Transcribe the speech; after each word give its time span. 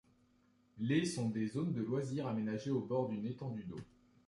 Les 0.79 1.05
sont 1.05 1.29
des 1.29 1.45
zones 1.45 1.73
de 1.73 1.83
loisirs 1.83 2.25
aménagées 2.25 2.71
au 2.71 2.81
bord 2.81 3.09
d'une 3.09 3.27
étendue 3.27 3.65
d'eau. 3.65 3.77